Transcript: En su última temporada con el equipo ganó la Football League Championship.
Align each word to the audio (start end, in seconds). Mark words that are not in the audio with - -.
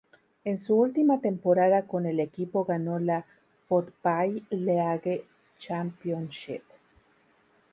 En 0.45 0.57
su 0.57 0.79
última 0.79 1.21
temporada 1.21 1.83
con 1.85 2.07
el 2.07 2.19
equipo 2.19 2.65
ganó 2.65 2.97
la 2.97 3.23
Football 3.67 4.41
League 4.49 5.27
Championship. 5.59 6.63